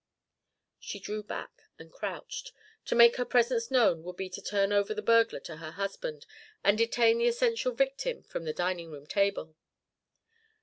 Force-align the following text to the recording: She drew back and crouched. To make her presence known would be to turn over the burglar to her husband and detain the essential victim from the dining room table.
She 0.79 0.99
drew 0.99 1.21
back 1.21 1.61
and 1.77 1.91
crouched. 1.91 2.53
To 2.85 2.95
make 2.95 3.17
her 3.17 3.23
presence 3.23 3.69
known 3.69 4.01
would 4.01 4.15
be 4.15 4.31
to 4.31 4.41
turn 4.41 4.73
over 4.73 4.95
the 4.95 5.01
burglar 5.03 5.39
to 5.41 5.57
her 5.57 5.73
husband 5.73 6.25
and 6.63 6.75
detain 6.75 7.19
the 7.19 7.27
essential 7.27 7.73
victim 7.73 8.23
from 8.23 8.45
the 8.45 8.51
dining 8.53 8.89
room 8.89 9.05
table. 9.05 9.55